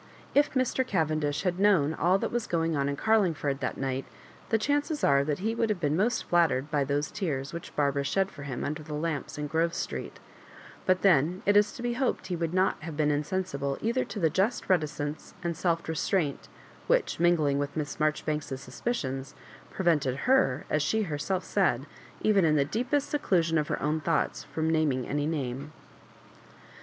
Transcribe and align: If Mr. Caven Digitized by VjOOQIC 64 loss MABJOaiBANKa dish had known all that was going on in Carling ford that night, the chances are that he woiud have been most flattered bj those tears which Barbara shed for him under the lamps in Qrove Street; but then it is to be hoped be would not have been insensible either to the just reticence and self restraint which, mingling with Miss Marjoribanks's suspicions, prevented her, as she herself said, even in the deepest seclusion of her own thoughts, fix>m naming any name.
If 0.33 0.55
Mr. 0.55 0.81
Caven 0.81 0.81
Digitized 0.81 0.81
by 0.81 0.81
VjOOQIC 0.81 0.81
64 0.81 0.81
loss 0.81 1.13
MABJOaiBANKa 1.13 1.21
dish 1.21 1.41
had 1.43 1.59
known 1.59 1.93
all 1.93 2.17
that 2.17 2.31
was 2.31 2.47
going 2.47 2.75
on 2.75 2.89
in 2.89 2.95
Carling 2.95 3.33
ford 3.35 3.59
that 3.59 3.77
night, 3.77 4.05
the 4.49 4.57
chances 4.57 5.03
are 5.03 5.23
that 5.23 5.37
he 5.37 5.55
woiud 5.55 5.69
have 5.69 5.79
been 5.79 5.95
most 5.95 6.23
flattered 6.23 6.71
bj 6.71 6.87
those 6.87 7.11
tears 7.11 7.53
which 7.53 7.75
Barbara 7.75 8.03
shed 8.03 8.31
for 8.31 8.41
him 8.41 8.63
under 8.63 8.81
the 8.81 8.95
lamps 8.95 9.37
in 9.37 9.47
Qrove 9.47 9.75
Street; 9.75 10.19
but 10.87 11.03
then 11.03 11.43
it 11.45 11.55
is 11.55 11.71
to 11.73 11.83
be 11.83 11.93
hoped 11.93 12.29
be 12.29 12.35
would 12.35 12.51
not 12.51 12.77
have 12.81 12.97
been 12.97 13.11
insensible 13.11 13.77
either 13.79 14.03
to 14.03 14.19
the 14.19 14.31
just 14.31 14.67
reticence 14.67 15.35
and 15.43 15.55
self 15.55 15.87
restraint 15.87 16.47
which, 16.87 17.19
mingling 17.19 17.59
with 17.59 17.77
Miss 17.77 17.99
Marjoribanks's 17.99 18.59
suspicions, 18.59 19.35
prevented 19.69 20.15
her, 20.25 20.65
as 20.67 20.81
she 20.81 21.03
herself 21.03 21.43
said, 21.43 21.85
even 22.21 22.43
in 22.43 22.55
the 22.55 22.65
deepest 22.65 23.07
seclusion 23.07 23.59
of 23.59 23.67
her 23.67 23.79
own 23.79 24.01
thoughts, 24.01 24.45
fix>m 24.55 24.71
naming 24.71 25.07
any 25.07 25.27
name. 25.27 25.71